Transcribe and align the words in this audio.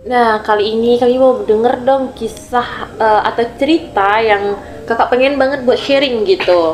Nah, 0.00 0.40
kali 0.40 0.80
ini 0.80 0.96
kami 0.96 1.20
mau 1.20 1.44
denger 1.44 1.84
dong 1.84 2.16
kisah 2.16 2.88
eh, 2.96 3.20
atau 3.28 3.44
cerita 3.60 4.16
yang 4.24 4.56
kakak 4.88 5.12
pengen 5.12 5.36
banget 5.36 5.60
buat 5.68 5.76
sharing 5.76 6.24
gitu. 6.24 6.72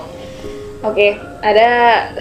Oke, 0.86 1.18
ada 1.42 1.68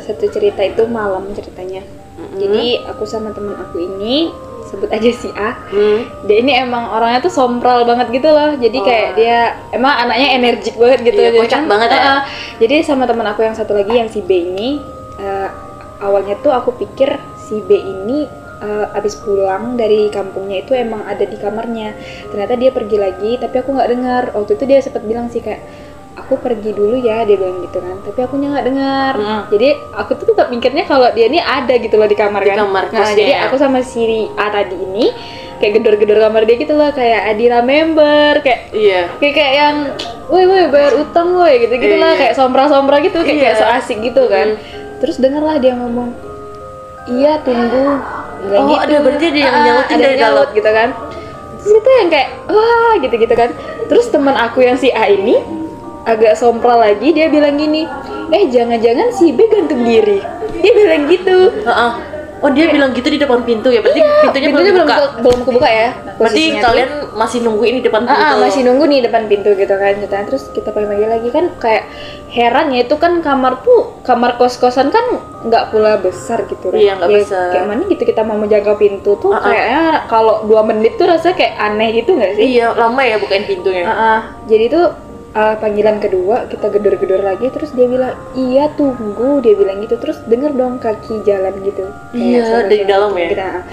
satu 0.02 0.26
cerita 0.34 0.66
itu 0.66 0.90
malam 0.90 1.30
ceritanya. 1.38 1.86
Mm-mm. 2.18 2.40
Jadi 2.42 2.66
aku 2.90 3.06
sama 3.06 3.30
teman 3.38 3.54
aku 3.54 3.86
ini 3.86 4.34
sebut 4.66 4.90
aja 4.90 5.10
si 5.14 5.30
A. 5.38 5.54
Hmm. 5.70 6.10
Dia 6.26 6.42
ini 6.42 6.58
emang 6.58 6.90
orangnya 6.90 7.30
tuh 7.30 7.34
sompral 7.38 7.86
banget 7.86 8.10
gitu 8.10 8.30
loh. 8.34 8.58
Jadi 8.58 8.78
Oh. 8.82 8.86
kayak 8.88 9.10
dia 9.14 9.38
emang 9.78 10.10
anaknya 10.10 10.42
energik 10.42 10.74
banget 10.74 11.06
gitu. 11.06 11.22
Iya, 11.22 11.38
kocak 11.38 11.64
banget 11.70 11.90
ya. 11.94 12.02
Heeh. 12.02 12.20
Jadi 12.66 12.76
sama 12.82 13.06
teman 13.06 13.30
aku 13.30 13.46
yang 13.46 13.54
satu 13.54 13.78
lagi 13.78 13.94
yang 13.94 14.10
si 14.10 14.26
B 14.26 14.42
ini 14.42 14.82
eh, 15.22 15.50
awalnya 16.02 16.34
tuh 16.42 16.50
aku 16.50 16.74
pikir 16.82 17.14
si 17.38 17.62
B 17.62 17.78
ini 17.78 18.26
eh, 18.60 18.86
abis 18.94 19.18
pulang 19.18 19.76
dari 19.76 20.08
kampungnya 20.08 20.62
itu 20.62 20.72
emang 20.72 21.04
ada 21.04 21.24
di 21.24 21.36
kamarnya. 21.36 21.96
Ternyata 22.30 22.54
dia 22.56 22.72
pergi 22.72 22.98
lagi, 22.98 23.32
tapi 23.36 23.56
aku 23.58 23.74
nggak 23.74 23.90
dengar. 23.90 24.24
Waktu 24.32 24.52
itu 24.56 24.64
dia 24.64 24.80
sempat 24.80 25.04
bilang 25.04 25.28
sih 25.28 25.40
kayak 25.40 25.62
aku 26.16 26.40
pergi 26.40 26.72
dulu 26.72 26.96
ya 26.96 27.28
dia 27.28 27.36
bilang 27.36 27.60
gitu 27.60 27.84
kan 27.84 28.00
tapi 28.00 28.24
aku 28.24 28.40
nggak 28.40 28.66
dengar 28.66 29.14
Mm. 29.20 29.42
jadi 29.52 29.68
aku 30.00 30.16
tuh 30.16 30.32
tetap 30.32 30.48
mikirnya 30.48 30.88
kalau 30.88 31.12
dia 31.12 31.28
ini 31.28 31.44
ada 31.44 31.76
gitu 31.76 32.00
loh 32.00 32.08
di 32.08 32.16
kamar 32.16 32.40
Di 32.40 32.56
kan 32.56 32.58
kamar 32.64 32.84
nah 32.88 33.12
jadi 33.12 33.36
ya. 33.36 33.52
aku 33.52 33.60
sama 33.60 33.84
si 33.84 34.00
A 34.40 34.48
tadi 34.48 34.80
ini 34.80 35.12
kayak 35.60 35.76
gedor-gedor 35.76 36.24
kamar 36.24 36.48
dia 36.48 36.56
gitu 36.56 36.72
loh 36.72 36.88
kayak 36.96 37.36
Adira 37.36 37.60
member 37.60 38.40
kayak 38.40 38.72
Iya. 38.72 39.12
kayak 39.20 39.34
kayak 39.36 39.54
yang 39.54 39.76
woi 40.32 40.48
woi 40.48 40.64
bayar 40.72 40.96
utang 40.96 41.36
woi 41.36 41.60
gitu 41.60 41.76
gitu 41.76 41.96
lah 42.00 42.16
Iya. 42.16 42.20
kayak 42.24 42.34
sombra-sombra 42.34 42.96
gitu 43.04 43.20
kayak, 43.20 43.36
kayak 43.36 43.54
Iya. 43.54 43.60
so 43.60 43.66
asik 43.68 44.00
gitu 44.00 44.24
kan 44.32 44.56
Mm. 44.56 45.04
terus 45.04 45.20
dengarlah 45.20 45.60
dia 45.60 45.76
ngomong 45.76 46.16
iya 47.12 47.44
tunggu 47.44 48.00
Nggak 48.46 48.62
Oh, 48.62 48.78
ada 48.78 48.96
berarti 49.00 49.26
ada 49.26 49.40
yang 49.40 49.52
Ah, 49.52 49.64
nyautin 49.64 49.90
ada 49.92 50.04
dari 50.04 50.14
yang 50.14 50.22
nyaut 50.32 50.50
gitu 50.52 50.70
kan 50.72 50.90
terus 51.56 51.74
itu 51.76 51.90
yang 51.92 52.10
kayak 52.10 52.30
wah 52.46 52.94
gitu 52.96 53.16
gitu 53.18 53.34
kan 53.34 53.50
terus 53.86 54.06
teman 54.08 54.36
aku 54.36 54.62
yang 54.62 54.76
si 54.76 54.90
A 54.90 55.06
ini 55.08 55.42
agak 56.04 56.34
sompral 56.36 56.78
lagi 56.78 57.10
dia 57.10 57.26
bilang 57.26 57.56
gini 57.56 57.90
eh 58.30 58.44
jangan-jangan 58.48 59.10
si 59.10 59.30
B 59.30 59.46
gantung 59.46 59.82
diri 59.82 60.22
dia 60.56 60.72
bilang 60.72 61.06
gitu 61.08 61.50
Heeh. 61.60 61.92
Oh 62.38 62.52
dia 62.52 62.70
bilang 62.70 62.92
gitu 62.92 63.08
di 63.08 63.18
depan 63.18 63.42
pintu 63.42 63.68
ya, 63.68 63.82
berarti 63.82 63.98
pintunya, 63.98 64.22
pintunya 64.22 64.50
belum 64.52 64.62
belum 64.70 64.86
buka. 64.86 64.96
ke- 64.96 65.14
belum 65.20 65.40
kebuka 65.42 65.70
ya 65.72 65.90
Berarti 66.16 66.42
tuh. 66.86 67.05
Masih 67.16 67.40
nungguin 67.40 67.80
di 67.80 67.84
depan 67.84 68.04
Ah, 68.04 68.12
pintu. 68.12 68.24
ah, 68.28 68.36
masih 68.38 68.62
nunggu 68.62 68.86
nih 68.86 69.00
depan 69.02 69.24
pintu 69.26 69.50
gitu 69.52 69.72
kan 69.72 69.96
ceritanya 69.96 70.26
terus 70.26 70.44
kita 70.50 70.70
panggil 70.70 71.08
lagi 71.08 71.30
kan 71.30 71.48
kayak 71.56 71.88
heran 72.28 72.70
ya 72.70 72.84
itu 72.84 72.96
kan 72.96 73.20
kamar 73.20 73.64
tuh 73.64 73.96
kamar 74.02 74.36
kos 74.36 74.56
kosan 74.56 74.88
kan 74.90 75.06
nggak 75.42 75.70
pula 75.70 75.96
besar 75.98 76.44
gitu 76.44 76.68
kan 76.68 76.76
Iya, 76.76 76.92
nggak 76.94 77.08
Ya, 77.08 77.16
besar. 77.18 77.48
kayak 77.50 77.66
mana 77.66 77.82
gitu 77.86 78.04
kita 78.04 78.22
mau 78.22 78.36
menjaga 78.36 78.76
pintu 78.76 79.16
tuh 79.16 79.32
Ah, 79.32 79.38
ah. 79.38 79.44
kayaknya 79.46 79.82
kalau 80.06 80.44
dua 80.44 80.62
menit 80.62 80.96
tuh 80.96 81.08
rasanya 81.08 81.36
kayak 81.36 81.54
aneh 81.58 81.90
gitu 81.94 82.12
nggak 82.12 82.32
sih 82.36 82.46
Iya, 82.54 82.68
lama 82.74 83.02
ya 83.02 83.16
bukain 83.16 83.46
pintunya. 83.46 83.84
Ah, 83.84 83.96
ah. 83.96 84.20
jadi 84.44 84.66
tuh 84.68 84.86
ah, 85.32 85.56
panggilan 85.56 85.98
kedua 85.98 86.48
kita 86.48 86.68
gedor-gedor 86.70 87.22
lagi 87.22 87.48
terus 87.50 87.72
dia 87.72 87.86
bilang 87.86 88.12
iya 88.34 88.68
tunggu 88.70 89.40
dia 89.40 89.52
bilang 89.54 89.80
gitu 89.80 89.96
terus 89.96 90.20
denger 90.24 90.52
dong 90.52 90.78
kaki 90.78 91.20
jalan 91.22 91.56
gitu 91.62 91.88
Iya, 92.12 92.64
dari 92.64 92.84
dalam 92.84 93.12
ya? 93.14 93.28
kita, 93.30 93.44
ah, 93.44 93.64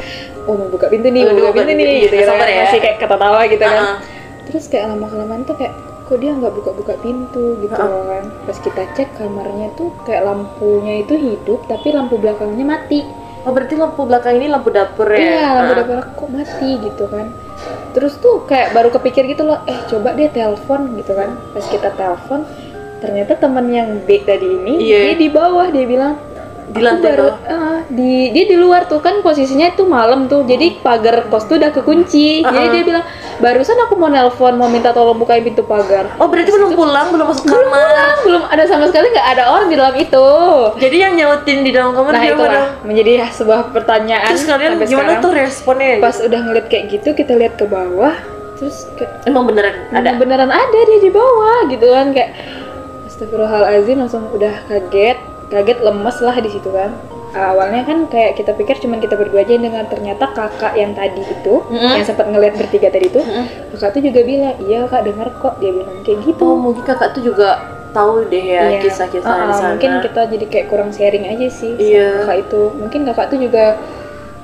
oh 0.44 0.54
mau 0.54 0.68
buka 0.68 0.86
pintu 0.86 1.08
nih 1.08 1.22
Oh, 1.22 1.28
mau 1.28 1.38
buka 1.38 1.50
buka 1.52 1.62
pintu 1.64 1.72
nih 1.78 1.86
iya, 1.88 2.02
gitu, 2.04 2.16
kan. 2.28 2.48
ya. 2.48 2.62
masih 2.62 2.78
kayak 2.80 2.96
ketawa 2.98 3.40
gitu 3.44 3.62
kan 3.62 3.78
ah. 3.78 3.96
terus 4.42 4.64
kayak 4.66 4.86
lama 4.88 5.06
kelamaan 5.06 5.42
tuh 5.42 5.54
kayak 5.54 5.74
kok 6.02 6.18
dia 6.18 6.30
nggak 6.30 6.52
buka-buka 6.52 6.94
pintu 6.98 7.44
gitu 7.58 7.72
loh 7.72 8.04
kan 8.06 8.24
pas 8.42 8.56
kita 8.58 8.82
cek 8.92 9.08
kamarnya 9.14 9.68
tuh 9.72 9.88
kayak 10.02 10.22
lampunya 10.22 10.94
itu 11.00 11.14
hidup 11.16 11.64
tapi 11.64 11.88
lampu 11.90 12.16
belakangnya 12.16 12.66
mati 12.66 13.00
Oh 13.42 13.50
berarti 13.50 13.74
lampu 13.74 14.02
belakang 14.02 14.38
ini 14.38 14.46
lampu 14.46 14.70
dapur 14.70 15.08
ya? 15.08 15.18
iya 15.18 15.46
lampu 15.52 15.72
Ah. 15.72 15.78
dapur 15.80 15.98
kok 16.14 16.28
mati 16.28 16.78
gitu 16.78 17.04
kan 17.06 17.26
terus 17.90 18.14
tuh 18.16 18.42
kayak 18.44 18.70
baru 18.70 18.88
kepikir 18.88 19.26
gitu 19.26 19.42
loh 19.42 19.62
eh 19.64 19.78
coba 19.84 20.12
dia 20.12 20.28
telepon 20.28 20.94
gitu 20.94 21.12
kan 21.12 21.34
pas 21.50 21.64
kita 21.64 21.90
telepon 21.92 22.46
ternyata 22.98 23.34
teman 23.34 23.66
yang 23.66 23.98
B 24.00 24.20
tadi 24.20 24.46
ini 24.46 24.74
Iya. 24.80 24.98
dia 25.04 25.14
di 25.16 25.28
bawah 25.28 25.66
dia 25.68 25.84
bilang 25.84 26.14
Di 26.68 26.78
"Aku 26.78 26.84
lantai 26.84 27.10
baru 27.10 27.26
bawah." 27.26 27.38
ah, 27.48 27.71
di 27.88 28.30
dia 28.30 28.44
di 28.44 28.54
luar 28.54 28.84
tuh 28.84 28.98
kan 28.98 29.18
posisinya 29.18 29.68
itu 29.68 29.82
malam 29.82 30.24
tuh 30.24 30.42
jadi 30.42 30.78
pagar 30.78 31.26
kos 31.26 31.44
tuh 31.44 31.56
udah 31.56 31.70
kekunci 31.70 32.40
jadi 32.40 32.50
Ah, 32.52 32.62
ah. 32.62 32.70
dia 32.70 32.82
bilang 32.82 33.04
barusan 33.38 33.74
aku 33.80 33.94
mau 33.94 34.06
nelpon 34.06 34.54
mau 34.54 34.66
minta 34.66 34.90
tolong 34.90 35.14
bukain 35.14 35.40
pintu 35.40 35.62
pagar 35.62 36.06
Oh 36.16 36.26
berarti 36.26 36.48
belum 36.48 36.72
pulang, 36.72 37.08
belum 37.08 37.26
masuk 37.26 37.42
belum 37.44 37.58
kamar. 37.64 37.72
pulang 37.72 38.16
belum 38.22 38.42
ada 38.46 38.64
sama 38.64 38.84
sekali 38.86 39.06
nggak 39.08 39.28
ada 39.30 39.44
orang 39.48 39.66
di 39.66 39.76
dalam 39.76 39.94
itu 39.96 40.26
Jadi 40.78 40.96
yang 40.96 41.12
nyautin 41.14 41.58
di 41.60 41.70
dalam 41.70 41.90
kamar 41.90 42.10
nah 42.10 42.20
dia 42.20 42.30
itulah 42.30 42.48
mana? 42.68 42.84
menjadi 42.84 43.10
sebuah 43.28 43.60
pertanyaan 43.70 44.30
Terus 44.30 44.44
kalian 44.44 44.70
gimana 44.78 44.86
sekarang. 45.10 45.20
tuh 45.20 45.32
responnya? 45.32 45.92
pas 45.98 46.16
udah 46.18 46.40
ngeliat 46.40 46.66
kayak 46.66 46.84
gitu 46.90 47.08
kita 47.12 47.32
lihat 47.34 47.54
ke 47.54 47.64
bawah 47.64 48.14
terus 48.54 48.86
kayak 48.94 49.10
Emang 49.24 49.42
beneran 49.44 49.74
ada? 49.90 50.10
beneran 50.14 50.48
ada 50.48 50.78
dia 50.80 50.98
di 50.98 51.10
bawah 51.10 51.66
gitu 51.66 51.86
kan 51.86 52.10
kayak 52.10 52.30
Astagfirullahaladzim 53.04 53.96
langsung 53.98 54.24
udah 54.28 54.54
kaget 54.66 55.18
kaget 55.48 55.78
lemes 55.80 56.16
lah 56.18 56.36
di 56.36 56.48
situ 56.48 56.68
kan 56.68 56.90
awalnya 57.34 57.82
kan 57.82 57.98
kayak 58.06 58.36
kita 58.36 58.52
pikir 58.52 58.76
cuman 58.78 58.98
kita 58.98 59.14
berdua 59.14 59.40
aja 59.40 59.52
yang 59.52 59.64
dengar 59.64 59.84
ternyata 59.86 60.24
kakak 60.30 60.72
yang 60.74 60.92
tadi 60.92 61.22
itu 61.22 61.54
Mm-mm. 61.64 61.92
yang 61.92 62.04
sempat 62.04 62.26
ngeliat 62.26 62.54
bertiga 62.54 62.88
tadi 62.88 63.08
itu 63.08 63.18
Mm-mm. 63.18 63.44
kakak 63.72 63.90
tuh 63.92 64.02
juga 64.02 64.20
bilang 64.22 64.56
iya 64.60 64.84
kak 64.84 65.02
dengar 65.02 65.28
kok 65.34 65.54
dia 65.56 65.72
bilang 65.72 65.96
kayak 66.00 66.18
gitu 66.22 66.44
Oh 66.44 66.56
mungkin 66.56 66.82
kakak 66.82 67.12
tuh 67.12 67.22
juga 67.24 67.48
tahu 67.90 68.24
deh 68.26 68.44
ya 68.46 68.62
Iya. 68.68 68.80
kisah-kisah 68.80 69.28
Ah, 69.28 69.36
di 69.38 69.44
ah, 69.44 69.52
sana. 69.52 69.68
mungkin 69.70 69.90
kita 70.00 70.20
jadi 70.28 70.44
kayak 70.46 70.66
kurang 70.68 70.90
sharing 70.90 71.24
aja 71.26 71.46
sih 71.48 71.72
sama 71.72 71.84
Iya. 71.84 72.08
kakak 72.20 72.36
itu 72.42 72.60
mungkin 72.74 73.00
kakak 73.04 73.26
tuh 73.28 73.38
juga 73.38 73.64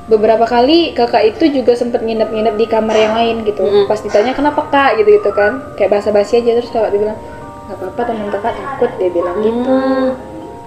beberapa 0.04 0.44
kali 0.44 0.78
kakak 0.92 1.22
itu 1.28 1.44
juga 1.54 1.72
sempet 1.72 2.00
nginep-nginep 2.00 2.54
di 2.56 2.66
kamar 2.66 2.96
yang 2.96 3.12
lain 3.12 3.36
gitu 3.44 3.60
Mm-mm. 3.60 3.84
pas 3.84 4.00
ditanya 4.00 4.32
kenapa 4.32 4.64
kak 4.66 4.96
gitu 4.96 5.12
gitu 5.14 5.30
kan 5.30 5.60
kayak 5.76 5.92
basa-basi 5.92 6.40
aja 6.40 6.56
terus 6.56 6.68
kakak 6.68 6.92
dia 6.92 7.00
bilang 7.04 7.18
nggak 7.68 7.76
apa-apa 7.76 8.00
teman 8.02 8.28
kakak 8.32 8.52
takut 8.56 8.90
dia 8.96 9.10
bilang 9.10 9.36
gitu 9.40 9.68
Hmm. 9.68 10.08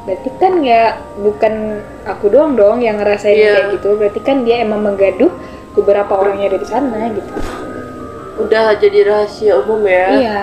Berarti 0.01 0.29
kan 0.35 0.53
ya 0.59 0.81
bukan 1.16 1.78
aku 2.03 2.25
doang 2.28 2.53
dong 2.53 2.81
yang 2.81 2.97
ngerasain 2.97 3.34
Iya. 3.34 3.53
kayak 3.53 3.67
gitu 3.75 3.89
berarti 3.95 4.19
kan 4.19 4.38
dia 4.41 4.59
emang 4.59 4.81
menggaduh 4.81 5.29
beberapa 5.72 6.13
orang 6.16 6.41
yang 6.41 6.50
ada 6.51 6.59
di 6.59 6.67
sana 6.67 7.00
gitu 7.09 7.31
Udah 8.39 8.73
jadi 8.75 9.06
rahasia 9.06 9.53
umum 9.56 9.85
ya? 9.85 10.07
iya 10.12 10.39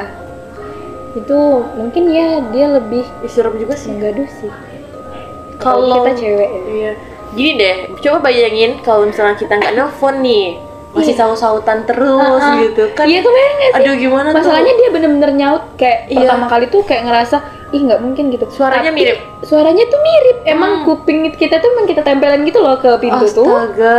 itu 1.13 1.39
mungkin 1.75 2.05
ya 2.09 2.39
dia 2.49 2.71
lebih 2.71 3.03
Ih, 3.21 3.33
serem 3.33 3.57
juga 3.57 3.75
sih. 3.75 3.91
menggaduh 3.91 4.29
sih 4.31 4.53
Kalau 5.59 6.07
kita 6.07 6.13
cewek 6.15 6.47
ya. 6.47 6.63
Iya. 6.71 6.93
Gini 7.29 7.53
deh, 7.57 7.75
coba 7.99 8.19
bayangin 8.25 8.79
kalau 8.79 9.05
misalnya 9.05 9.35
kita 9.35 9.53
nggak 9.53 9.75
nelpon 9.75 10.23
nih, 10.23 10.55
masih 10.95 11.13
Iya. 11.13 11.21
saut-sautan 11.21 11.83
terus 11.83 12.23
Ah, 12.39 12.55
ah. 12.55 12.63
gitu 12.63 12.87
kan? 12.95 13.05
Iya 13.05 13.21
nggak 13.21 13.35
sih? 13.35 13.71
Aduh 13.75 13.95
gimana 13.99 14.29
Masalahnya 14.31 14.71
tuh? 14.71 14.79
dia 14.79 14.89
bener-bener 14.89 15.31
nyaut 15.35 15.65
kayak 15.75 15.99
Iya. 16.07 16.19
pertama 16.23 16.47
kali 16.47 16.65
tuh 16.71 16.83
kayak 16.87 17.03
ngerasa 17.05 17.37
ih 17.71 17.81
nggak 17.81 18.01
mungkin 18.01 18.25
gitu. 18.29 18.45
Suaranya 18.49 18.89
Tapi 18.89 18.99
mirip. 18.99 19.19
Suaranya 19.41 19.85
tuh 19.85 20.01
mirip. 20.01 20.37
Emang 20.45 20.73
Hmm. 20.73 20.85
kuping 20.87 21.19
kita 21.31 21.59
tuh 21.59 21.69
emang 21.71 21.85
kita 21.85 22.01
tempelin 22.01 22.43
gitu 22.43 22.59
loh 22.59 22.77
ke 22.77 22.91
pintu 22.97 23.27
tuh. 23.29 23.45
Astaga. 23.47 23.99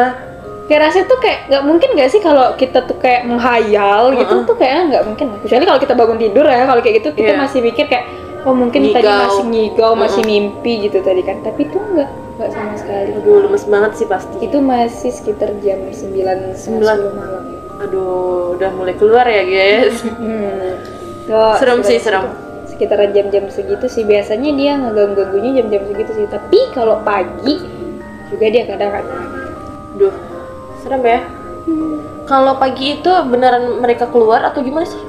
Kayak 0.65 0.81
rasanya 0.85 1.05
tuh 1.07 1.19
kayak 1.19 1.39
nggak 1.47 1.63
mungkin 1.63 1.89
nggak 1.93 2.09
sih 2.09 2.19
kalau 2.19 2.53
kita 2.53 2.79
tuh 2.83 2.93
kayak 2.95 3.25
menghayal 3.25 4.13
gitu 4.13 4.33
Mm-mm. 4.35 4.45
tuh 4.45 4.55
kayaknya 4.55 4.83
nggak 4.87 5.03
mungkin. 5.05 5.25
Kecuali 5.41 5.63
kalau 5.65 5.79
kita 5.79 5.93
bangun 5.93 6.17
tidur 6.19 6.45
ya 6.45 6.63
kalau 6.63 6.79
kayak 6.79 6.95
gitu 6.97 7.09
kita 7.11 7.31
Iya. 7.31 7.39
masih 7.39 7.59
mikir 7.59 7.85
kayak 7.85 8.05
oh 8.41 8.53
mungkin 8.53 8.81
tadi 8.85 9.01
Ngigau. 9.01 9.17
masih 9.19 9.43
ngigau 9.45 9.91
masih 9.93 10.21
Mm-mm. 10.21 10.33
mimpi 10.53 10.73
gitu 10.85 10.97
tadi 10.99 11.21
kan. 11.21 11.37
Tapi 11.41 11.61
tuh 11.67 11.81
nggak 11.81 12.09
nggak 12.37 12.49
sama 12.51 12.73
sekali. 12.73 13.09
Aduh 13.15 13.37
lemes 13.43 13.63
banget 13.65 13.91
sih 13.95 14.05
pasti. 14.05 14.35
Itu 14.39 14.57
masih 14.59 15.09
sekitar 15.09 15.49
jam 15.59 15.81
9 15.83 16.53
Sembilan. 16.53 16.97
10 17.01 17.13
malam. 17.13 17.43
Aduh, 17.79 18.53
udah 18.53 18.69
mulai 18.71 18.93
keluar 18.93 19.23
ya 19.23 19.41
guys. 19.41 20.03
Hmm. 20.03 20.75
Tuh, 21.29 21.55
Serem 21.57 21.79
sih, 21.79 21.95
serem. 21.95 22.25
Sekitaran 22.79 23.11
jam-jam 23.11 23.43
segitu 23.51 23.91
sih 23.91 24.07
biasanya 24.07 24.55
dia 24.55 24.79
ngeganggu-ganggunya 24.79 25.59
jam-jam 25.59 25.83
segitu 25.83 26.11
sih. 26.15 26.25
Tapi 26.31 26.71
kalau 26.71 27.03
pagi 27.03 27.59
juga 28.31 28.45
dia 28.47 28.63
kadang-kadang. 28.63 29.19
Duh, 29.99 30.15
serem 30.79 31.03
ya. 31.03 31.19
Kalau 32.23 32.55
pagi 32.55 32.95
itu 32.95 33.11
beneran 33.27 33.83
mereka 33.83 34.07
keluar 34.07 34.47
atau 34.47 34.63
gimana 34.63 34.87
sih? 34.87 35.01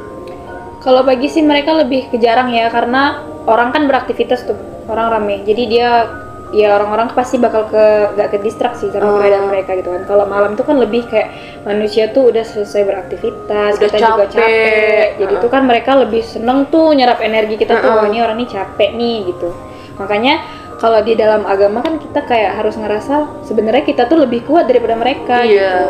Kalau 0.82 1.06
pagi 1.06 1.30
sih 1.30 1.46
mereka 1.46 1.70
lebih 1.78 2.10
ke 2.10 2.18
jarang 2.18 2.50
ya 2.50 2.66
karena 2.74 3.22
orang 3.46 3.70
kan 3.70 3.86
beraktivitas 3.86 4.50
tuh, 4.50 4.58
orang 4.90 5.14
rame. 5.14 5.46
Jadi 5.46 5.62
dia 5.70 6.10
ya 6.50 6.74
orang-orang 6.74 7.14
pasti 7.14 7.38
bakal 7.38 7.66
ke 7.66 7.84
gak 8.14 8.28
ke 8.30 8.38
distraksi 8.40 8.90
sama 8.90 9.06
Oh. 9.06 9.18
keadaan 9.18 9.46
mereka 9.46 9.78
gitu 9.78 9.90
kan. 9.90 10.02
Kalau 10.04 10.26
malam 10.26 10.54
tuh 10.54 10.66
kan 10.66 10.76
lebih 10.76 11.06
kayak 11.06 11.30
manusia 11.62 12.10
tuh 12.10 12.28
udah 12.28 12.42
selesai 12.42 12.82
beraktivitas, 12.82 13.78
Udah 13.78 13.86
kita 13.86 13.96
juga 13.98 14.24
capek. 14.26 14.34
capek. 14.34 15.06
Jadi 15.16 15.34
Uh-uh. 15.36 15.42
tuh 15.42 15.50
kan 15.50 15.62
mereka 15.62 15.90
lebih 15.94 16.22
seneng 16.22 16.66
tuh 16.66 16.90
nyerap 16.90 17.18
energi 17.20 17.54
kita 17.54 17.78
tuh, 17.78 17.86
Uh-uh. 17.86 18.02
wah 18.02 18.06
ini 18.06 18.18
orang 18.18 18.36
ini 18.36 18.46
capek 18.46 18.90
nih 18.92 19.16
gitu. 19.30 19.48
Makanya 19.96 20.34
kalau 20.76 20.98
di 21.00 21.12
dalam 21.12 21.44
agama 21.44 21.80
kan 21.80 21.96
kita 21.96 22.24
kayak 22.24 22.56
harus 22.56 22.74
ngerasa 22.74 23.44
sebenarnya 23.44 23.84
kita 23.84 24.08
tuh 24.08 24.24
lebih 24.24 24.42
kuat 24.42 24.66
daripada 24.66 24.96
mereka 24.96 25.44
Iya. 25.44 25.46
gitu. 25.46 25.86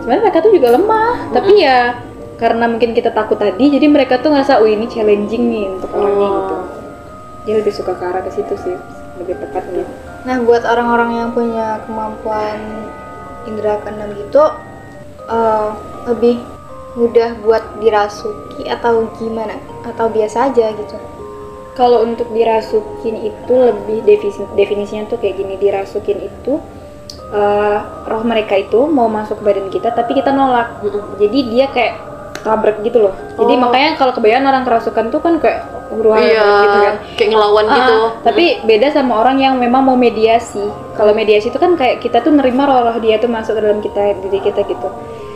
Sebenarnya 0.00 0.22
mereka 0.24 0.38
tuh 0.40 0.52
juga 0.52 0.68
lemah, 0.72 1.12
tapi 1.30 1.52
ya 1.60 1.78
karena 2.34 2.64
mungkin 2.66 2.96
kita 2.96 3.12
takut 3.12 3.36
tadi, 3.36 3.68
jadi 3.68 3.84
mereka 3.84 4.16
tuh 4.16 4.32
ngerasa, 4.32 4.58
oh 4.58 4.66
ini 4.66 4.88
challenging 4.88 5.44
nih 5.46 5.66
untuk 5.70 5.92
orangnya 5.92 6.24
Oh. 6.24 6.34
gitu. 6.34 6.56
Dia 7.40 7.54
lebih 7.60 7.68
suka 7.70 7.92
ke 7.92 8.02
arah 8.02 8.20
ke 8.20 8.32
situ 8.32 8.56
sih, 8.56 8.76
lebih 9.20 9.36
tepatnya. 9.38 9.84
Nah, 10.24 10.36
buat 10.44 10.64
orang-orang 10.64 11.10
yang 11.16 11.28
punya 11.32 11.80
kemampuan 11.84 12.58
indera 13.48 13.80
keenam 13.84 14.12
gitu, 14.16 14.42
eh, 15.28 15.68
lebih 16.08 16.40
mudah 16.98 17.38
buat 17.46 17.62
dirasuki 17.78 18.66
atau 18.66 19.06
gimana 19.14 19.54
atau 19.86 20.10
biasa 20.10 20.50
aja 20.50 20.74
gitu 20.74 20.96
Kalau 21.78 22.02
untuk 22.02 22.26
dirasukin 22.34 23.14
itu 23.30 23.54
lebih 23.54 24.02
definisi, 24.02 24.42
definisinya 24.58 25.06
tuh 25.06 25.22
kayak 25.22 25.38
gini 25.38 25.54
dirasukin 25.56 26.18
itu 26.18 26.58
eh, 27.30 27.78
roh 28.10 28.22
mereka 28.26 28.58
itu 28.58 28.90
mau 28.90 29.06
masuk 29.06 29.38
ke 29.40 29.44
badan 29.46 29.70
kita 29.70 29.94
tapi 29.94 30.18
kita 30.18 30.34
nolak. 30.34 30.82
Mm-mm. 30.82 31.14
Jadi 31.22 31.38
dia 31.46 31.70
kayak 31.70 31.94
tabrak 32.42 32.82
gitu 32.82 33.06
loh. 33.06 33.14
Jadi 33.38 33.54
Oh. 33.54 33.60
makanya 33.62 33.94
kalau 33.94 34.12
kebanyakan 34.12 34.46
orang 34.50 34.64
kerasukan 34.66 35.04
tuh 35.14 35.20
kan 35.22 35.38
kayak 35.38 35.62
huru 35.90 36.10
hara 36.10 36.22
iya 36.22 36.46
gitu 36.56 36.78
kan. 36.80 36.94
kayak 37.14 37.28
ngelawan 37.30 37.64
Ah, 37.64 37.74
gitu 37.74 37.96
tapi 38.22 38.44
beda 38.62 38.88
sama 38.88 39.12
orang 39.18 39.36
yang 39.36 39.54
memang 39.56 39.82
mau 39.82 39.94
mediasi. 39.94 40.62
Kalau 40.92 41.10
mediasi 41.10 41.48
itu 41.48 41.56
kan 41.56 41.74
kayak 41.74 41.98
kita 41.98 42.20
tuh 42.20 42.30
nerima 42.30 42.62
roh-roh 42.62 42.96
dia 42.96 43.16
tuh 43.16 43.26
masuk 43.26 43.52
ke 43.52 43.60
dalam 43.60 43.78
kita 43.78 44.00
diri 44.20 44.38
kita 44.38 44.62
gitu. 44.64 44.88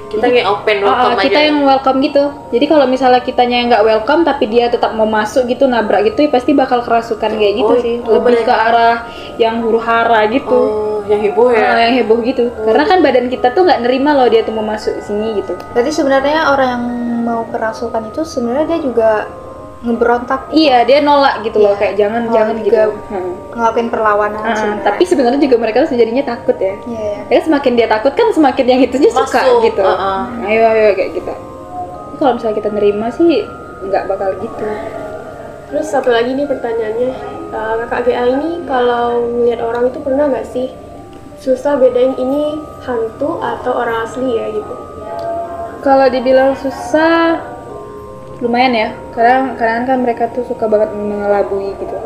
kita 0.07 0.31
kayak 0.31 0.47
open 0.47 0.77
Ah, 0.79 0.87
ah, 0.87 0.87
welcome 0.87 1.15
kita 1.19 1.35
aja 1.35 1.41
yang 1.45 1.59
welcome 1.61 1.99
gitu. 1.99 2.25
Jadi 2.49 2.65
kalau 2.65 2.87
misalnya 2.87 3.19
kitanya 3.19 3.57
yang 3.57 3.69
nggak 3.69 3.83
welcome 3.85 4.23
tapi 4.23 4.47
dia 4.47 4.71
tetap 4.71 4.95
mau 4.95 5.05
masuk 5.05 5.43
gitu 5.45 5.67
nabrak 5.67 6.07
gitu 6.07 6.23
ya 6.23 6.31
pasti 6.31 6.55
bakal 6.55 6.81
kerasukan 6.81 7.35
kayak 7.35 7.55
gitu 7.57 7.73
Oh, 7.73 7.83
sih. 7.83 7.99
oh, 7.99 8.15
Lebih 8.15 8.23
bener. 8.37 8.47
ke 8.47 8.55
arah 8.55 8.97
yang 9.37 9.59
huru 9.59 9.77
hara 9.77 10.23
gitu. 10.29 10.55
oh 10.55 11.03
yang 11.05 11.19
heboh 11.21 11.51
ya 11.51 11.67
Ah, 11.67 11.79
yang 11.83 11.99
heboh 11.99 12.23
gitu. 12.23 12.47
Karena 12.55 12.85
kan 12.87 13.03
badan 13.03 13.27
kita 13.27 13.51
tuh 13.51 13.67
nggak 13.67 13.81
nerima 13.83 14.15
loh 14.15 14.25
dia 14.25 14.41
tuh 14.41 14.55
mau 14.55 14.63
masuk 14.65 14.95
sini 15.03 15.35
gitu. 15.37 15.53
berarti 15.75 15.91
sebenarnya 15.91 16.47
orang 16.49 16.69
yang 16.71 16.85
mau 17.25 17.43
kerasukan 17.51 18.03
itu 18.07 18.23
sebenarnya 18.23 18.65
dia 18.67 18.81
juga 18.81 19.11
ngeberontak 19.85 20.49
Iya, 20.49 20.83
dia 20.83 20.99
nolak 20.99 21.45
gitu 21.45 21.61
loh 21.61 21.73
Iya. 21.73 21.79
kayak 21.79 21.95
jangan 21.95 22.23
Oh, 22.25 22.33
jangan 22.33 22.55
juga 22.59 22.83
gitu. 22.83 22.97
Hmm. 23.07 23.33
ngelakuin 23.55 23.89
perlawanan 23.89 24.41
sebenarnya 24.51 24.83
tapi 24.83 25.03
sebenarnya 25.05 25.41
juga 25.41 25.57
mereka 25.57 25.77
tuh 25.85 25.91
sejadinya 25.93 26.25
takut 26.27 26.57
ya. 26.57 26.75
Iya, 26.83 27.05
iya. 27.23 27.23
Ya 27.31 27.41
semakin 27.41 27.73
dia 27.75 27.87
takut 27.87 28.13
kan 28.13 28.27
semakin 28.31 28.65
yang 28.67 28.81
itunya 28.83 29.11
suka 29.11 29.39
Masuk, 29.39 29.63
gitu. 29.63 29.83
uh-uh. 29.83 30.21
Ayo 30.43 30.63
ayo 30.67 30.89
kayak 30.93 31.11
gitu. 31.15 31.31
Tapi 31.31 32.15
Kalau 32.17 32.33
misalnya 32.35 32.57
kita 32.57 32.71
nerima 32.71 33.07
sih 33.11 33.45
nggak 33.85 34.03
bakal 34.07 34.31
gitu. 34.37 34.67
Terus 35.65 35.87
satu 35.87 36.11
lagi 36.11 36.33
nih 36.33 36.45
pertanyaannya, 36.45 37.11
Eh, 37.47 37.75
kakak 37.81 38.01
GA 38.05 38.27
ini 38.27 38.67
kalau 38.67 39.23
ngeliat 39.25 39.61
orang 39.61 39.87
itu 39.87 39.99
pernah 39.99 40.27
nggak 40.27 40.43
sih 40.45 40.75
susah 41.37 41.77
bedain 41.77 42.17
ini 42.17 42.57
hantu 42.81 43.39
atau 43.39 43.73
orang 43.73 44.03
asli 44.03 44.27
ya 44.33 44.51
gitu? 44.51 44.75
Kalau 45.79 46.07
dibilang 46.09 46.57
susah, 46.57 47.39
lumayan 48.45 48.73
ya. 48.77 48.89
Kadang 49.17 49.57
kadang 49.57 49.85
kan 49.89 49.99
mereka 50.05 50.29
tuh 50.31 50.45
suka 50.45 50.69
banget 50.69 50.93
mengelabui 50.93 51.73
gitu. 51.81 51.97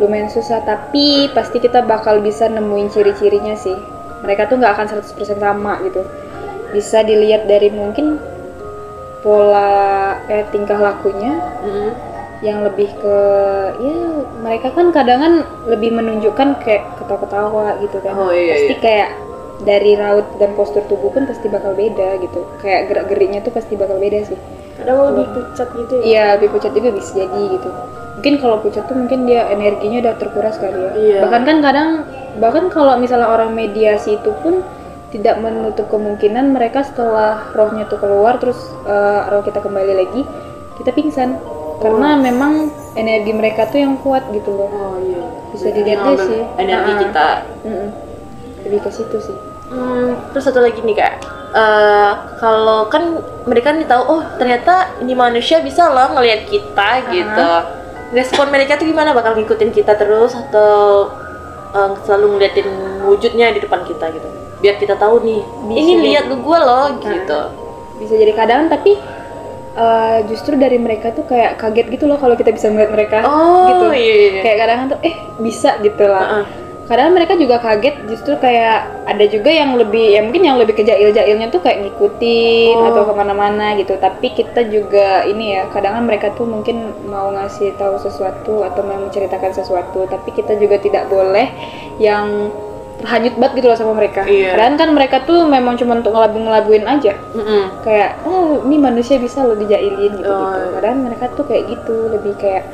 Lumayan 0.00 0.32
susah, 0.32 0.64
tapi 0.64 1.30
pasti 1.36 1.62
kita 1.62 1.84
bakal 1.86 2.18
bisa 2.24 2.48
nemuin 2.50 2.88
ciri-cirinya 2.90 3.54
sih. 3.54 3.76
Mereka 4.24 4.48
tuh 4.50 4.56
nggak 4.58 4.72
akan 4.74 4.86
100% 4.90 5.38
sama 5.38 5.78
gitu. 5.84 6.02
Bisa 6.72 7.04
dilihat 7.04 7.46
dari 7.46 7.68
mungkin 7.70 8.18
pola 9.22 9.72
eh 10.28 10.44
tingkah 10.52 10.76
lakunya 10.76 11.32
Mm-mm. 11.64 11.90
yang 12.44 12.60
lebih 12.60 12.92
ke 13.00 13.16
ya 13.80 13.96
mereka 14.44 14.68
kan 14.76 14.92
kadang 14.92 15.20
kan 15.24 15.34
lebih 15.64 15.96
menunjukkan 15.96 16.60
kayak 16.60 16.84
ketawa-ketawa 17.00 17.80
gitu 17.80 18.04
kan 18.04 18.12
Oh, 18.20 18.28
iya, 18.28 18.52
pasti 18.52 18.74
iya. 18.76 18.82
kayak 18.84 19.10
dari 19.64 19.96
raut 19.96 20.28
dan 20.36 20.52
postur 20.52 20.84
tubuh 20.84 21.08
pun 21.08 21.24
pasti 21.24 21.48
bakal 21.48 21.72
beda 21.72 22.20
gitu 22.20 22.44
kayak 22.60 22.92
gerak 22.92 23.06
geriknya 23.08 23.40
tuh 23.40 23.54
pasti 23.54 23.80
bakal 23.80 23.96
beda 23.96 24.28
sih 24.28 24.36
Kadang 24.84 24.98
lebih 25.10 25.26
pucat 25.32 25.68
gitu 25.72 25.92
ya? 25.94 26.02
iya 26.02 26.24
lebih 26.36 26.48
pucat 26.52 26.70
juga 26.70 26.88
bisa 26.90 27.10
jadi 27.16 27.42
gitu 27.50 27.68
mungkin 28.14 28.34
kalau 28.38 28.56
pucat 28.58 28.84
tuh 28.84 28.94
mungkin 28.94 29.24
dia 29.24 29.48
energinya 29.48 29.98
udah 30.00 30.14
terkuras 30.16 30.54
kali 30.54 30.76
ya 30.76 30.90
Iya. 30.94 31.18
bahkan 31.20 31.42
kan 31.42 31.56
kadang 31.60 31.88
bahkan 32.36 32.64
kalau 32.68 32.94
misalnya 32.94 33.26
orang 33.26 33.50
mediasi 33.50 34.16
itu 34.16 34.30
pun 34.38 34.60
tidak 35.08 35.38
menutup 35.38 35.86
kemungkinan 35.88 36.50
mereka 36.50 36.82
setelah 36.82 37.48
rohnya 37.50 37.84
tuh 37.84 37.96
keluar 37.96 38.36
terus 38.36 38.58
eh, 38.82 39.20
roh 39.24 39.40
kita 39.40 39.58
kembali 39.58 39.94
lagi 39.96 40.22
kita 40.74 40.90
pingsan 40.90 41.38
karena 41.76 42.14
memang 42.14 42.66
energi 42.94 43.30
mereka 43.30 43.66
tuh 43.66 43.78
yang 43.78 43.94
kuat 43.96 44.22
gitu 44.30 44.52
loh 44.52 44.68
oh 44.68 44.96
iya 45.00 45.22
Bisa 45.50 45.70
Jadi 45.70 45.80
dilihat 45.80 46.02
deh 46.04 46.18
sih. 46.20 46.42
energi 46.56 46.90
Ah. 46.90 46.98
kita 46.98 47.26
Mm-mm. 47.62 47.88
lebih 48.62 48.80
ke 48.80 48.90
situ 48.90 49.18
sih 49.22 49.38
Hmm, 49.64 50.12
terus 50.30 50.44
satu 50.44 50.60
lagi 50.60 50.76
nih 50.78 50.94
kak, 50.94 51.12
Eh, 51.54 52.12
kalau 52.36 52.90
kan 52.90 53.14
mereka 53.46 53.70
nih 53.70 53.86
tahu, 53.86 54.02
oh 54.10 54.22
ternyata 54.36 54.98
ini 54.98 55.14
manusia 55.14 55.62
bisa 55.62 55.86
loh 55.86 56.10
ngelihat 56.12 56.50
kita 56.50 56.88
gitu. 57.08 57.46
Respon 58.10 58.50
mereka 58.50 58.74
tuh 58.74 58.84
gimana? 58.84 59.14
Bakal 59.14 59.38
ngikutin 59.38 59.70
kita 59.70 59.94
terus 59.94 60.34
atau 60.34 61.06
eh, 61.70 61.90
selalu 62.02 62.26
ngeliatin 62.34 62.68
wujudnya 63.02 63.54
di 63.54 63.62
depan 63.62 63.86
kita 63.86 64.10
gitu? 64.10 64.26
Biar 64.58 64.76
kita 64.76 64.96
tahu 64.96 65.22
nih, 65.22 65.40
Bisa 65.68 65.78
ini 65.78 65.94
lihat 66.04 66.26
lu 66.26 66.40
gua 66.40 66.58
loh 66.58 66.84
gitu. 66.98 67.40
bisa 67.94 68.18
jadi 68.18 68.34
kadang 68.34 68.66
tapi 68.66 68.98
eh, 69.74 70.18
justru 70.26 70.58
dari 70.58 70.74
mereka 70.76 71.14
tuh 71.14 71.22
kayak 71.22 71.54
kaget 71.54 71.86
gitu 71.88 72.10
loh 72.10 72.18
kalau 72.18 72.34
kita 72.34 72.50
bisa 72.50 72.66
melihat 72.66 72.90
mereka 72.90 73.16
Oh 73.22 73.70
gitu 73.70 73.86
iya. 73.94 74.14
iya. 74.34 74.42
kayak 74.42 74.58
kadang 74.58 74.78
tuh 74.90 74.98
eh 75.00 75.14
bisa 75.38 75.78
gitu 75.78 76.02
lah 76.02 76.42
Heeh. 76.42 76.44
Kadang 76.84 77.10
mereka 77.10 77.32
juga 77.34 77.56
kaget 77.56 78.04
justru 78.06 78.36
kayak 78.36 78.78
ada 79.04 79.24
juga 79.24 79.48
yang 79.48 79.72
lebih 79.72 80.04
ya 80.10 80.20
mungkin 80.20 80.42
yang 80.42 80.56
lebih 80.56 80.74
ke 80.74 80.82
jail-jailnya 80.82 81.48
tuh 81.48 81.58
kayak 81.58 81.80
ngikutin 81.82 82.74
Oh. 82.74 82.88
atau 82.90 83.02
ke 83.04 83.12
mana-mana 83.14 83.72
gitu 83.74 83.96
tapi 83.96 84.30
kita 84.30 84.66
juga 84.66 85.24
ini 85.24 85.54
ya 85.54 85.64
kadang 85.68 85.96
kan 85.96 86.04
mereka 86.04 86.32
tuh 86.32 86.44
mungkin 86.44 86.76
mau 87.04 87.30
ngasih 87.30 87.72
tahu 87.74 87.96
sesuatu 87.96 88.60
atau 88.62 88.80
mau 88.80 89.00
menceritakan 89.00 89.50
sesuatu 89.50 90.04
tapi 90.04 90.28
kita 90.30 90.54
juga 90.54 90.76
tidak 90.76 91.08
boleh 91.08 91.48
yang 91.96 92.52
terhanyut 92.94 93.34
banget 93.34 93.52
gitu 93.58 93.66
loh 93.66 93.76
sama 93.76 93.92
mereka 93.92 94.24
Iya. 94.24 94.52
kadang 94.54 94.76
kan 94.76 94.88
mereka 94.90 95.16
tuh 95.22 95.44
memang 95.44 95.76
cuma 95.76 95.92
untuk 95.94 96.12
ngelabu-ngelabuin 96.12 96.84
aja 96.84 97.12
Mm-mm. 97.32 97.80
kayak 97.80 98.22
oh 98.22 98.60
ini 98.62 98.76
manusia 98.76 99.16
bisa 99.16 99.40
lo 99.40 99.52
dijailin 99.54 100.14
gitu 100.14 100.24
Oh, 100.24 100.40
gitu 100.46 100.60
iya. 100.62 100.72
kadang 100.78 100.96
mereka 101.02 101.24
tuh 101.32 101.44
kayak 101.44 101.64
gitu 101.68 101.96
lebih 102.10 102.32
kayak 102.34 102.64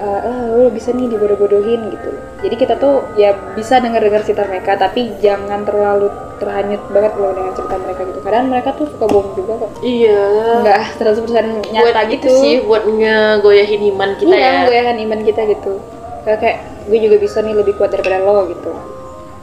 eh 0.00 0.20
ah, 0.24 0.42
lo 0.56 0.72
bisa 0.72 0.90
nih 0.90 1.12
dibodoh-bodohin 1.12 1.92
gitu 1.92 2.10
jadi 2.40 2.54
kita 2.56 2.74
tuh 2.80 3.04
ya 3.14 3.36
bisa 3.52 3.76
dengar-dengar 3.78 4.24
cerita 4.24 4.48
mereka 4.48 4.80
tapi 4.80 5.12
jangan 5.20 5.60
terlalu 5.62 6.08
terhanyut 6.40 6.80
banget 6.88 7.12
loh 7.20 7.36
dengan 7.36 7.52
cerita 7.52 7.76
mereka 7.76 8.00
gitu 8.08 8.18
kadang 8.24 8.48
mereka 8.48 8.70
tuh 8.72 8.86
suka 8.88 9.04
bohong 9.04 9.32
juga 9.36 9.52
kok 9.60 9.70
Iya. 9.84 10.20
nggak 10.64 10.80
100% 10.96 11.68
nyata 11.68 11.84
buat 11.84 12.08
gitu 12.08 12.28
itu 12.28 12.30
sih, 12.40 12.54
buat 12.64 12.84
ngegoyahin 12.88 13.82
iman 13.92 14.10
kita 14.16 14.32
iya 14.32 14.48
ya. 14.48 14.60
goyahan 14.64 14.96
iman 15.04 15.20
kita 15.20 15.40
gitu 15.46 15.72
kayak, 16.20 16.56
gue 16.88 16.98
juga 17.00 17.16
bisa 17.16 17.40
nih 17.40 17.56
lebih 17.56 17.76
kuat 17.76 17.92
daripada 17.92 18.20
lo 18.20 18.48
gitu 18.48 18.72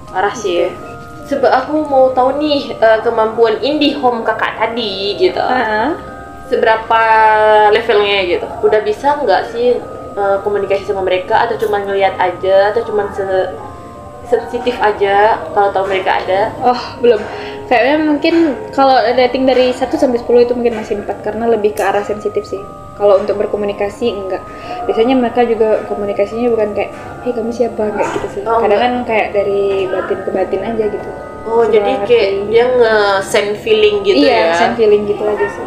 Parah 0.07 0.31
sih 0.33 0.65
ya. 0.65 0.69
Sebab 1.27 1.51
aku 1.51 1.83
mau 1.83 2.15
tahu 2.15 2.39
nih 2.39 2.79
eh, 2.79 2.99
kemampuan 3.03 3.59
indie 3.59 3.91
home 3.99 4.23
kakak 4.23 4.55
tadi 4.55 5.19
gitu. 5.19 5.43
Ah, 5.43 5.99
Seberapa 6.47 7.01
levelnya 7.69 8.23
gitu? 8.23 8.47
Udah 8.63 8.79
bisa 8.79 9.19
nggak 9.19 9.51
sih 9.51 9.75
eh, 10.17 10.37
komunikasi 10.41 10.83
sama 10.89 11.05
mereka 11.05 11.45
atau 11.45 11.55
cuma 11.61 11.77
ngelihat 11.85 12.17
aja 12.17 12.73
atau 12.73 12.81
cuma 12.83 13.05
se 13.13 13.25
sensitif 14.27 14.75
aja 14.83 15.39
kalau 15.55 15.71
tahu 15.71 15.85
mereka 15.87 16.19
ada? 16.19 16.51
Oh, 16.59 16.81
belum. 16.99 17.21
Kayaknya 17.67 17.95
mungkin 17.99 18.35
kalau 18.71 18.95
rating 19.15 19.43
dari 19.43 19.71
1 19.75 19.87
sampai 19.99 20.19
10 20.23 20.47
itu 20.47 20.53
mungkin 20.55 20.75
masih 20.79 20.99
4 21.03 21.19
karena 21.23 21.47
lebih 21.51 21.75
ke 21.75 21.83
arah 21.83 22.03
sensitif 22.03 22.43
sih. 22.47 22.59
Kalau 22.95 23.19
untuk 23.19 23.39
berkomunikasi 23.39 24.07
enggak. 24.07 24.43
Biasanya 24.87 25.15
mereka 25.19 25.43
juga 25.43 25.83
komunikasinya 25.87 26.47
bukan 26.51 26.69
kayak, 26.75 26.91
"Hei, 27.23 27.31
kamu 27.35 27.51
siapa?" 27.51 27.91
kayak 27.91 28.09
gitu 28.19 28.27
sih. 28.39 28.41
Oh, 28.47 28.59
Kadang 28.63 28.79
kan 28.79 28.93
kayak 29.03 29.27
dari 29.35 29.87
batin 29.87 30.19
ke 30.23 30.29
batin 30.31 30.61
aja 30.63 30.85
gitu. 30.91 31.09
Oh, 31.47 31.63
Cuma 31.63 31.71
jadi 31.71 31.91
ngerti. 31.95 32.07
kayak 32.11 32.29
dia 32.51 32.65
nge-send 32.67 33.51
feeling 33.63 33.95
gitu 34.03 34.27
iya, 34.27 34.51
ya. 34.51 34.55
send 34.59 34.75
feeling 34.75 35.03
gitu 35.07 35.23
aja 35.23 35.47
sih. 35.47 35.65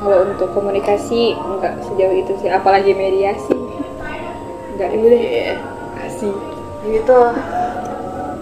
Kalau 0.00 0.18
untuk 0.26 0.48
komunikasi 0.52 1.36
enggak 1.36 1.80
sejauh 1.84 2.16
itu 2.16 2.32
sih, 2.40 2.48
apalagi 2.52 2.92
mediasi. 2.92 3.61
Enggak 4.74 4.88
dulu 4.92 5.06
deh. 5.12 5.22
Iya. 5.22 5.54
Asik. 6.02 6.36
Gitu. 6.88 7.20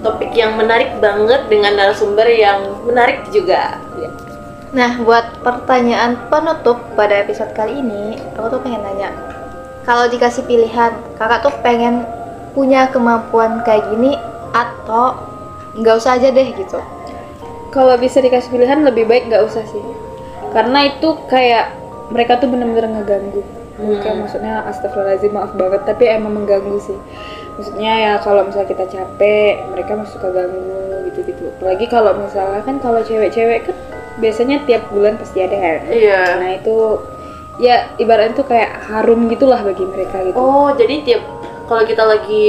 Topik 0.01 0.33
yang 0.33 0.57
menarik 0.57 0.97
banget 0.97 1.45
dengan 1.53 1.77
narasumber 1.77 2.25
yang 2.31 2.81
menarik 2.89 3.29
juga. 3.29 3.77
Nah, 4.71 5.03
buat 5.03 5.43
pertanyaan 5.45 6.31
penutup 6.31 6.79
pada 6.95 7.21
episode 7.21 7.53
kali 7.53 7.83
ini, 7.83 8.17
aku 8.39 8.55
tuh 8.55 8.61
pengen 8.63 8.87
nanya, 8.87 9.11
kalau 9.83 10.07
dikasih 10.07 10.47
pilihan, 10.47 10.95
kakak 11.19 11.43
tuh 11.43 11.53
pengen 11.59 12.07
punya 12.55 12.87
kemampuan 12.87 13.67
kayak 13.67 13.91
gini 13.91 14.15
atau 14.55 15.19
nggak 15.75 15.99
usah 15.99 16.23
aja 16.23 16.31
deh 16.31 16.55
gitu? 16.55 16.79
kalau 17.71 17.95
bisa 17.97 18.19
dikasih 18.19 18.51
pilihan 18.51 18.83
lebih 18.83 19.07
baik 19.07 19.31
nggak 19.31 19.47
usah 19.47 19.63
sih 19.65 19.83
karena 20.51 20.91
itu 20.91 21.15
kayak 21.31 21.71
mereka 22.11 22.43
tuh 22.43 22.51
bener-bener 22.51 22.91
ngeganggu 22.91 23.43
Hmm. 23.81 23.97
kayak 23.99 24.17
maksudnya 24.19 24.61
astagfirullahaladzim 24.67 25.33
maaf 25.33 25.53
banget 25.53 25.81
tapi 25.85 26.05
emang 26.07 26.33
mengganggu 26.35 26.77
sih 26.79 26.99
maksudnya 27.55 27.93
ya 27.99 28.13
kalau 28.19 28.45
misalnya 28.45 28.69
kita 28.69 28.85
capek 28.87 29.65
mereka 29.67 29.97
masih 29.97 30.13
suka 30.15 30.29
ganggu 30.29 30.77
gitu-gitu 31.07 31.49
apalagi 31.51 31.87
kalau 31.87 32.13
misalnya 32.15 32.61
kan 32.61 32.77
kalau 32.77 33.01
cewek-cewek 33.01 33.65
kan 33.65 33.77
biasanya 34.17 34.61
tiap 34.63 34.85
bulan 34.89 35.17
pasti 35.17 35.41
ada 35.41 35.57
kan 35.57 35.79
Iya. 35.89 36.21
nah 36.37 36.51
itu 36.53 36.77
ya 37.59 37.89
ibaratnya 37.97 38.33
tuh 38.35 38.47
kayak 38.47 38.71
harum 38.87 39.29
gitulah 39.29 39.61
bagi 39.61 39.83
mereka 39.83 40.21
gitu 40.23 40.37
Oh, 40.37 40.73
jadi 40.73 40.95
tiap 41.03 41.23
kalau 41.65 41.85
kita 41.85 42.03
lagi 42.03 42.47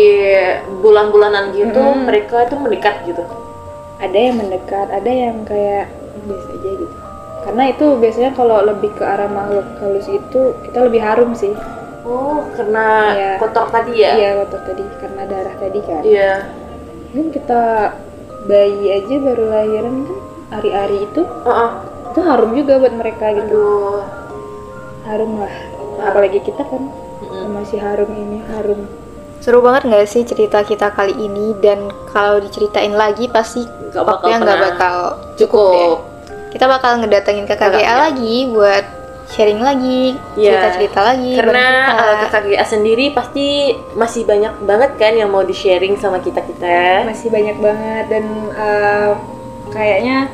bulan-bulanan 0.78 1.54
gitu, 1.54 1.78
Mm-mm. 1.78 2.10
mereka 2.10 2.42
itu 2.42 2.56
mendekat 2.56 3.06
gitu. 3.06 3.22
ada 4.00 4.18
yang 4.18 4.34
mendekat 4.36 4.88
ada 4.90 5.12
yang 5.12 5.46
kayak 5.46 5.86
"Hmm, 5.86 6.26
biasa 6.26 6.50
aja 6.52 6.70
gitu 6.74 6.96
karena 7.42 7.64
itu 7.68 7.86
biasanya 7.98 8.32
kalau 8.32 8.62
lebih 8.62 8.94
ke 8.94 9.04
arah 9.04 9.26
makhluk 9.26 9.66
halus 9.78 10.06
itu 10.06 10.42
kita 10.64 10.80
lebih 10.86 11.02
harum 11.02 11.34
sih 11.34 11.54
Oh, 12.02 12.42
karena 12.58 13.14
Iya. 13.14 13.32
kotor 13.38 13.70
tadi 13.70 13.94
ya? 13.94 14.12
iya 14.18 14.30
kotor 14.42 14.66
tadi 14.66 14.82
karena 14.98 15.22
darah 15.24 15.56
tadi 15.56 15.80
kan 15.80 16.02
Iya. 16.02 16.34
Mungkin 17.14 17.30
kita 17.30 17.62
bayi 18.44 18.90
aja 18.90 19.16
baru 19.22 19.44
lahiran 19.48 19.96
kan 20.02 20.18
hari-hari 20.52 21.06
itu 21.06 21.22
Heeh. 21.22 21.72
itu 22.10 22.20
harum 22.20 22.52
juga 22.52 22.74
buat 22.82 22.94
mereka 22.98 23.26
gitu 23.32 23.54
Aduh. 23.54 24.02
harum 25.06 25.32
lah 25.40 25.54
apalagi 26.02 26.42
kita 26.42 26.66
kan 26.66 26.90
masih 27.54 27.78
harum 27.78 28.10
ini 28.10 28.42
harum 28.50 28.90
Seru 29.38 29.62
banget 29.62 29.90
nggak 29.90 30.06
sih 30.06 30.22
cerita 30.22 30.62
kita 30.62 30.90
kali 30.92 31.14
ini 31.14 31.54
dan 31.58 31.86
kalau 32.10 32.38
diceritain 32.38 32.94
lagi 32.94 33.26
pasti 33.26 33.62
Nggak 33.62 33.94
bakal 33.94 34.10
waktunya 34.12 34.38
nggak 34.38 34.58
pernah 34.58 34.70
bakal 34.74 34.96
Cukup. 35.38 35.98
Kita 36.52 36.68
bakal 36.68 37.00
ngedatengin 37.00 37.48
kakak 37.48 37.74
GA 37.74 37.82
ya. 37.82 37.94
lagi 38.12 38.52
buat 38.52 38.84
sharing 39.32 39.64
lagi, 39.64 40.20
Iya. 40.36 40.52
cerita-cerita 40.60 41.00
lagi. 41.00 41.34
Karena 41.40 41.66
uh, 41.66 41.96
cerita. 41.96 42.16
kakak 42.28 42.42
GA 42.52 42.66
sendiri 42.68 43.06
pasti 43.16 43.48
masih 43.96 44.28
banyak 44.28 44.54
banget 44.68 44.92
kan 45.00 45.14
yang 45.16 45.32
mau 45.32 45.42
di-sharing 45.42 45.96
sama 45.96 46.20
kita-kita. 46.20 47.08
masih 47.08 47.32
banyak 47.32 47.56
banget 47.58 48.06
dan 48.12 48.26
uh, 48.52 49.16
kayaknya 49.72 50.28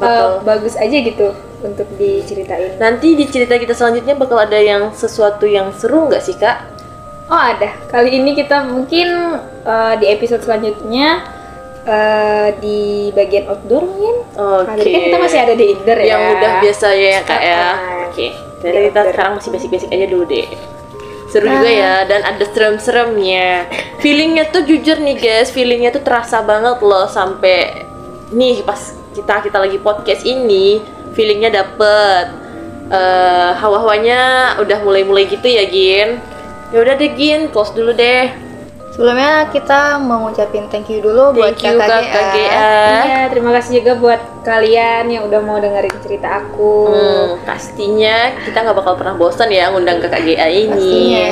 uh, 0.00 0.40
Betul. 0.40 0.48
bagus 0.48 0.74
aja 0.80 0.96
gitu 0.96 1.28
untuk 1.58 1.88
diceritain 1.98 2.78
Nanti 2.80 3.18
di 3.18 3.28
cerita 3.28 3.58
kita 3.58 3.74
selanjutnya 3.76 4.14
bakal 4.16 4.40
ada 4.40 4.56
yang 4.56 4.94
sesuatu 4.94 5.44
yang 5.44 5.74
seru 5.76 6.08
nggak 6.08 6.22
sih 6.24 6.38
kak? 6.38 6.80
oh 7.28 7.36
ada 7.36 7.76
kali 7.92 8.16
ini 8.16 8.32
kita 8.32 8.64
mungkin 8.64 9.36
uh, 9.68 9.94
di 10.00 10.08
episode 10.08 10.40
selanjutnya 10.40 11.28
uh, 11.88 12.48
di 12.60 13.08
bagian 13.16 13.48
outdoor 13.48 13.82
mungkin 13.88 14.16
Oke. 14.38 14.70
Nah, 14.70 14.74
jadi 14.78 14.90
kan 14.94 15.00
kita 15.02 15.18
masih 15.18 15.38
ada 15.42 15.54
di 15.58 15.64
indoor 15.74 15.98
ya 15.98 16.06
Yang 16.14 16.22
udah 16.38 16.52
biasa 16.62 16.88
ya 16.94 17.18
kak 17.26 17.42
ya. 17.42 17.58
Ah. 17.58 17.74
Oke. 18.06 18.26
Jadi 18.62 18.76
Di 18.78 18.86
kita 18.90 19.00
sekarang 19.10 19.32
masih 19.38 19.50
basic-basic 19.50 19.88
aja 19.90 20.06
dulu 20.06 20.24
deh. 20.30 20.48
Seru 21.28 21.44
juga 21.44 21.68
ya 21.68 21.94
dan 22.08 22.24
ada 22.24 22.40
serem-seremnya. 22.40 23.68
Feelingnya 24.00 24.48
tuh 24.48 24.64
jujur 24.64 24.96
nih 24.96 25.16
guys, 25.18 25.52
feelingnya 25.52 25.92
tuh 25.92 26.00
terasa 26.00 26.40
banget 26.40 26.80
loh 26.80 27.04
sampai 27.04 27.84
nih 28.32 28.64
pas 28.64 28.96
kita 29.12 29.44
kita 29.44 29.58
lagi 29.60 29.76
podcast 29.82 30.24
ini, 30.24 30.80
feelingnya 31.12 31.50
dapet. 31.52 32.48
eh 32.88 33.52
hawa-hawanya 33.60 34.56
udah 34.64 34.80
mulai-mulai 34.80 35.28
gitu 35.28 35.44
ya 35.44 35.68
Gin. 35.68 36.16
Ya 36.72 36.78
udah 36.80 36.96
deh 36.96 37.12
Gin, 37.12 37.52
close 37.52 37.76
dulu 37.76 37.92
deh. 37.92 38.32
Sebelumnya 38.98 39.46
kita 39.54 40.02
mau 40.02 40.26
ngucapin 40.26 40.66
thank 40.74 40.90
you 40.90 40.98
dulu 40.98 41.30
buat 41.30 41.54
Thank 41.54 41.70
you 41.70 41.78
kakak 41.78 42.02
kakak 42.02 42.24
GA. 42.34 42.34
GA. 42.34 42.74
Iya, 43.06 43.20
terima 43.30 43.50
kasih 43.54 43.70
juga 43.78 43.92
buat 43.94 44.20
kalian 44.42 45.04
yang 45.06 45.22
udah 45.30 45.38
mau 45.38 45.62
dengerin 45.62 45.94
cerita 46.02 46.42
aku. 46.42 46.90
Hmm, 46.90 47.38
pastinya 47.46 48.34
kita 48.42 48.58
nggak 48.58 48.74
bakal 48.74 48.98
pernah 48.98 49.14
bosan 49.14 49.54
ya 49.54 49.70
ngundang 49.70 50.02
kakak 50.02 50.26
GA 50.26 50.50
ini. 50.50 50.74
Pastinya. 50.74 51.28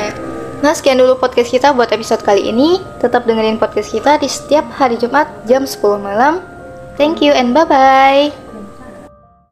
Nah, 0.62 0.72
sekian 0.78 1.02
dulu 1.02 1.18
podcast 1.18 1.50
kita 1.50 1.74
buat 1.74 1.90
episode 1.90 2.22
kali 2.22 2.54
ini. 2.54 2.78
Tetap 3.02 3.26
dengerin 3.26 3.58
podcast 3.58 3.90
kita 3.90 4.22
di 4.22 4.30
setiap 4.30 4.70
hari 4.70 4.94
Jumat 4.94 5.26
jam 5.50 5.66
10 5.66 5.98
malam. 5.98 6.46
Thank 6.94 7.18
you 7.18 7.34
and 7.34 7.50
bye-bye. 7.50 8.45